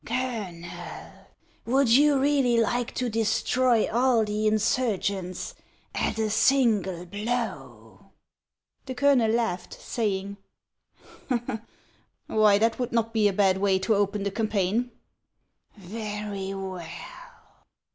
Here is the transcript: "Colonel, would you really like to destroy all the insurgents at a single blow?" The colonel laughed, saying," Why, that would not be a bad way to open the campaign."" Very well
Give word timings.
"Colonel, 0.05 1.11
would 1.63 1.87
you 1.89 2.17
really 2.19 2.57
like 2.59 2.91
to 2.95 3.07
destroy 3.07 3.87
all 3.87 4.25
the 4.25 4.47
insurgents 4.47 5.53
at 5.93 6.17
a 6.17 6.31
single 6.31 7.05
blow?" 7.05 8.07
The 8.87 8.95
colonel 8.95 9.29
laughed, 9.29 9.75
saying," 9.79 10.37
Why, 12.25 12.57
that 12.57 12.79
would 12.79 12.91
not 12.91 13.13
be 13.13 13.27
a 13.27 13.33
bad 13.33 13.59
way 13.59 13.77
to 13.77 13.93
open 13.93 14.23
the 14.23 14.31
campaign."" 14.31 14.89
Very 15.77 16.51
well 16.55 17.29